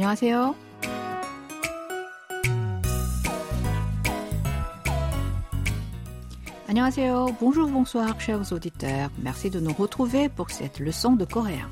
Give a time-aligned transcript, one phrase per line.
[0.00, 0.54] 안녕하세요.
[6.68, 9.10] Annyeonghaseyo, bonjour, bonsoir, chers auditeurs.
[9.22, 11.70] Merci de nous retrouver pour cette leçon de coréen.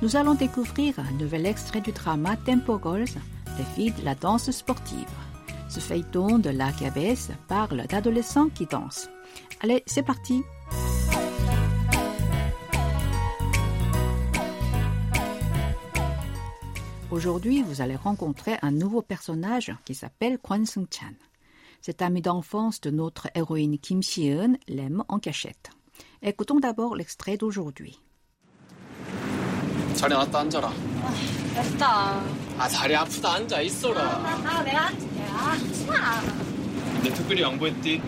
[0.00, 3.20] Nous allons découvrir un nouvel extrait du drama Tempo Girls,
[3.58, 5.06] les filles de la danse sportive.
[5.68, 9.10] Ce feuilleton de la KBS parle d'adolescents qui dansent.
[9.60, 10.42] Allez, c'est parti!
[17.14, 21.14] Aujourd'hui, vous allez rencontrer un nouveau personnage qui s'appelle Kwon Seung-chan.
[21.80, 25.70] Cet ami d'enfance de notre héroïne Kim Si-eun l'aime en cachette.
[26.22, 27.98] Écoutons d'abord l'extrait d'aujourd'hui.
[29.94, 30.72] 자리 나왔다 앉아라.
[31.54, 32.22] 됐다.
[32.58, 34.02] 아 자리 아프다 앉아 있어라.
[34.02, 35.22] 아, 내가 앉을게.
[35.30, 36.20] 아, 추나.
[37.02, 38.00] 내 특별히 양보했디.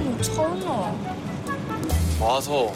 [0.00, 0.98] 이거 처음 넣어.
[2.20, 2.72] 와서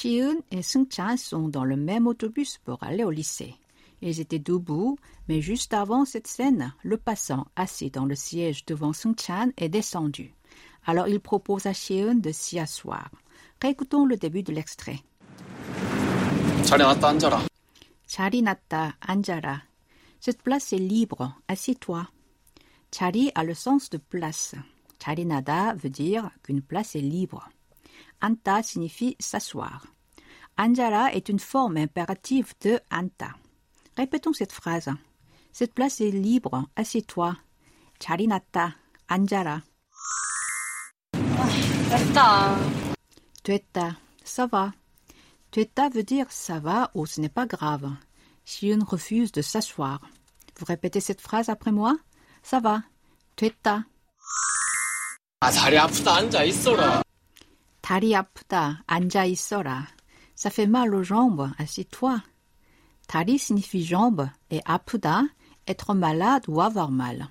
[0.00, 3.56] Shiun et Seung-chan sont dans le même autobus pour aller au lycée.
[4.00, 4.96] Ils étaient debout,
[5.28, 10.32] mais juste avant cette scène, le passant assis dans le siège devant Seung-chan est descendu.
[10.86, 13.10] Alors il propose à Shiun de s'y asseoir.
[13.60, 15.00] Récoutons le début de l'extrait.
[18.06, 19.58] Charinata Anjara.
[20.18, 22.08] Cette place est libre, assieds-toi.
[22.90, 24.54] Chari a le sens de place.
[24.98, 27.50] Charinada veut dire qu'une place est libre.
[28.22, 29.86] Anta signifie s'asseoir.
[30.58, 33.30] Anjara est une forme impérative de Anta.
[33.96, 34.90] Répétons cette phrase.
[35.52, 37.36] Cette place est libre, assieds-toi.
[37.98, 38.74] Charinata,
[39.08, 39.62] Anjara.
[42.16, 42.56] Ah,
[43.42, 44.72] Tueta, ça va.
[45.50, 47.90] Tueta veut dire ça va ou ce n'est pas grave.
[48.44, 50.00] Shiun refuse de s'asseoir.
[50.58, 51.96] Vous répétez cette phrase après moi?
[52.42, 52.82] Ça va.
[53.36, 53.82] Tueta.
[57.89, 59.25] 아 자리 아프다 앉아 있어라.
[59.25, 59.87] 다리 아프다, 앉아 있어라.
[60.35, 62.21] Ça fait mal aux jambes, assieds-toi.
[63.07, 65.29] 다리 signifie jambe et 아프다,
[65.67, 67.27] être malade ou avoir mal.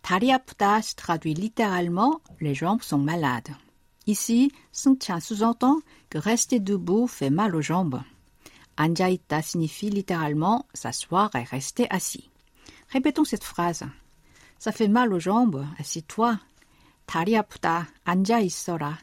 [0.00, 3.54] 다리 아프다 se traduit littéralement les jambes sont malades.
[4.06, 8.00] Ici, Seung-chan sous-entend que rester debout fait mal aux jambes.
[8.76, 12.30] 앉아 있다 signifie littéralement s'asseoir et rester assis.
[12.88, 13.84] Répétons cette phrase.
[14.58, 16.38] Ça fait mal aux jambes, assieds-toi.
[17.06, 18.98] 다리 아프다, 앉아 있어라.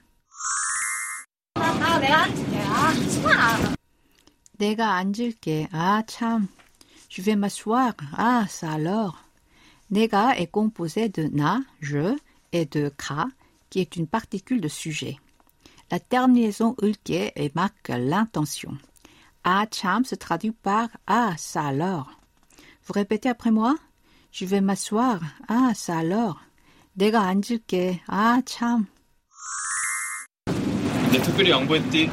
[1.61, 2.59] 아, 내가 앉을게.
[2.61, 3.75] 아, 추나.
[4.57, 5.69] 내가 앉을게.
[5.71, 6.47] Ah, 참.
[7.09, 7.93] Je vais m'asseoir.
[8.15, 9.23] Ah, ça alors.
[9.89, 12.17] 내가 est composé de na, je,
[12.51, 13.27] et de ka,
[13.69, 15.17] qui est une particule de sujet.
[15.89, 18.77] La terminaison ulke et marque l'intention.
[19.43, 22.11] Ah, cham se traduit par ah, ça alors.
[22.85, 23.75] Vous répétez après moi?
[24.31, 25.19] Je vais m'asseoir.
[25.47, 26.41] Ah, ça alors.
[26.97, 28.01] 내가 앉을게.
[28.07, 28.88] Ah, 참.
[31.11, 32.09] 내 특별히 양보했디.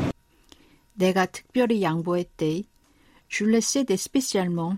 [0.94, 2.62] 내가 특별히 양보했대.
[3.28, 4.76] Je le sais spécialement.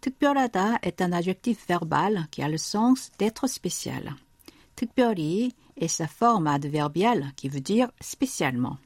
[0.00, 4.14] 특별하다 est un adjectif verbal qui a le sens d'être spécial.
[4.74, 8.78] 특별히 est sa forme adverbiale qui veut dire spécialement.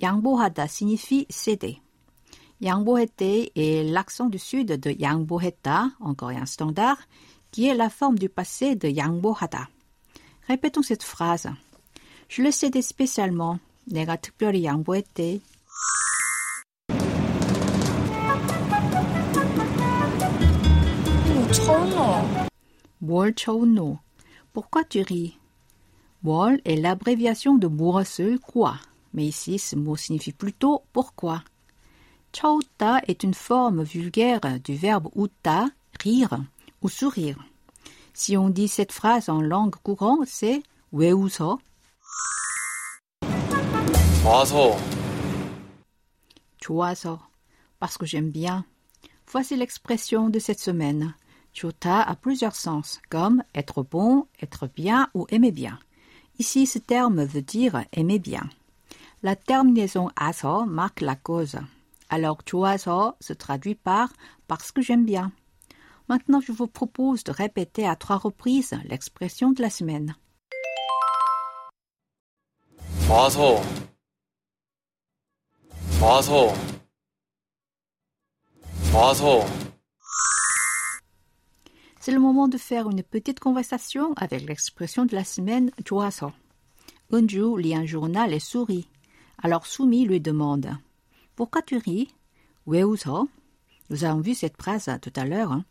[0.00, 1.80] 양보하다 signifie céder.
[2.62, 6.98] 양보했대 est l'accent du sud de 양보했다, en coréen standard,
[7.50, 9.68] qui est la forme du passé de 양보하다.
[10.48, 11.48] Répétons cette phrase.
[12.28, 13.58] Je le cédais spécialement.
[13.84, 15.40] 내가 특별히 양보했대.
[21.30, 22.46] 이거 처음 넣어.
[22.98, 23.98] 뭘 처운노?
[24.52, 25.38] Pourquoi tu ris?
[26.20, 28.80] 뭘 est l'abréviation de 무엇을 quoi,
[29.12, 31.44] mais ici ce mot signifie plutôt pourquoi.
[32.32, 35.68] 처웃다 est une forme vulgaire du verbe 웃다,
[36.02, 36.38] rire
[36.82, 37.38] ou sourire.
[38.12, 40.62] Si on dit cette phrase en langue courante, c'est
[40.92, 41.12] 왜
[44.24, 44.26] 웃어?
[44.26, 44.76] 와서
[46.58, 47.20] 좋아서,
[47.78, 48.64] parce que j'aime bien.
[49.26, 51.14] Voici l'expression de cette semaine.
[51.52, 55.78] Chota a plusieurs sens, comme être bon, être bien ou aimer bien.
[56.38, 58.48] Ici, ce terme veut dire aimer bien.
[59.22, 61.58] La terminaison aso marque la cause.
[62.08, 64.10] Alors, 좋아서 se traduit par
[64.46, 65.32] parce que j'aime bien.
[66.08, 70.14] Maintenant, je vous propose de répéter à trois reprises l'expression de la semaine.
[73.08, 73.62] 와서
[76.02, 76.52] 와서
[78.92, 79.44] 와서
[82.00, 86.32] C'est le moment de faire une petite conversation avec l'expression de la semaine 좋아서.
[87.12, 88.88] Unju lit un journal et sourit.
[89.42, 90.70] Alors Soumi lui demande
[91.34, 92.08] Pourquoi tu ris
[92.66, 93.26] 왜 웃어
[93.90, 95.52] Nous avons vu cette phrase tout à l'heure.
[95.52, 95.64] hein.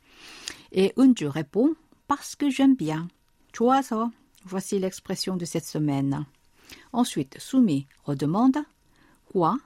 [0.74, 1.74] Et Unju répond
[2.08, 3.08] Parce que j'aime bien.
[3.54, 4.12] 좋아서.
[4.46, 6.26] Voici l'expression de cette semaine.
[6.94, 8.58] Ensuite, Soumi redemande
[9.32, 9.58] Quoi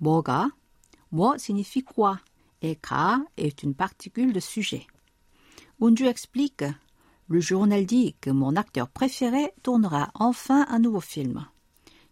[0.00, 0.50] 뭐가,
[1.10, 2.18] 뭐 signifie quoi
[2.62, 4.86] et 가 est une particule de sujet.
[5.80, 6.64] Unju explique
[7.28, 11.44] Le journal dit que mon acteur préféré tournera enfin un nouveau film.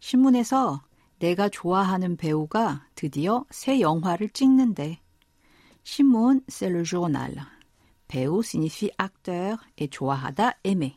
[0.01, 0.83] 신문에서
[1.21, 4.99] 내가 좋아하는 배우가 드디어 새 영화를 찍는데.
[5.85, 7.47] 신문, c'est le journal.
[8.09, 10.97] 배우 signifie acteur et 좋아하다, aimer.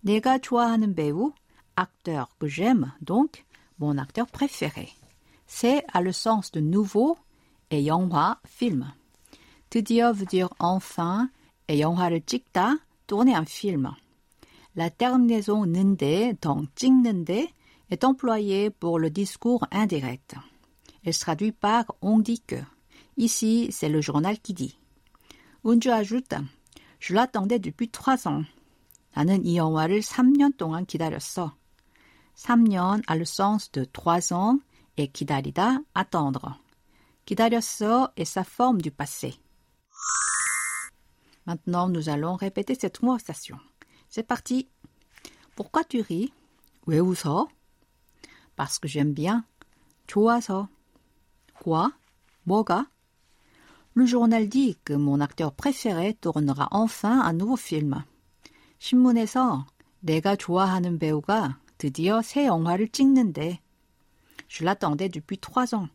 [0.00, 1.32] 내가 좋아하는 배우,
[1.74, 3.44] acteur que j'aime, donc
[3.80, 4.90] mon acteur préféré.
[5.52, 7.18] C'est a le sens de nouveau
[7.70, 8.92] et 영화, film.
[9.70, 11.30] 드디어 veut dire enfin
[11.68, 13.90] et 영화를 찍다, tourner un film.
[14.74, 17.48] La terminaison nende, donc 찍는데,
[17.90, 20.36] est employée pour le discours indirect.
[21.04, 22.56] Elle se traduit par on dit que.
[23.16, 24.78] Ici, c'est le journal qui dit.
[25.64, 26.34] Unju ajoute
[27.00, 28.44] Je l'attendais depuis trois ans.
[29.14, 31.52] 나는 이 영화를 3년 동안 기다렸어.
[32.36, 34.60] 3년 a le sens de trois ans
[34.96, 36.58] et 기다리다, attendre.
[37.24, 39.34] 기다렸어 est sa forme du passé.
[41.46, 43.58] Maintenant, nous allons répéter cette conversation.
[44.08, 44.68] C'est parti.
[45.56, 46.32] Pourquoi tu ris?
[46.86, 47.48] 왜 웃어?
[48.56, 49.44] Parce que j'aime bien.
[50.06, 50.68] 좋아서.
[51.60, 51.90] Quoi?
[52.44, 52.86] 뭐가?
[53.94, 58.02] Le journal dit que mon acteur préféré tournera enfin un nouveau film.
[58.78, 59.66] 신문에서
[60.00, 63.60] 내가 좋아하는 배우가 드디어 새 영화를 찍는데.
[64.53, 65.89] Je l'attendais depuis trois ans.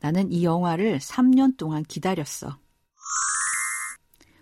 [0.00, 2.56] 나는 이 영화를 3년 동안 기다렸어.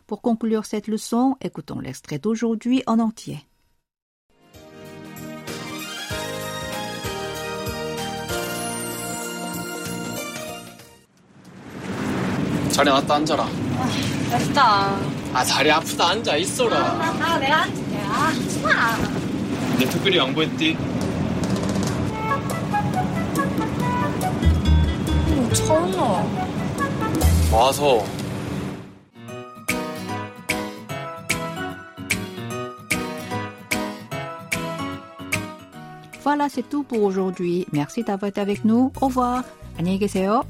[0.06, 3.41] Pour conclure cette leçon, écoutons l'extrait d'aujourd'hui en entier.
[12.71, 13.47] 자리 나왔다 앉아라.
[14.31, 14.95] 됐다.
[15.33, 16.11] 아, 다리 아프다.
[16.11, 16.77] 앉아 있어라.
[16.77, 17.97] 아, 내가 앉을게.
[17.97, 18.97] 아, 하지 마.
[19.79, 20.98] 내 특별히 양보했디.
[25.48, 26.24] 응, 천호.
[27.51, 28.04] 와서.
[36.24, 37.68] Voilà, c'est tout pour aujourd'hui.
[37.74, 38.92] Merci d'avoir été avec nous.
[39.01, 39.44] Au revoir.
[39.77, 40.44] 안녕히 계세요.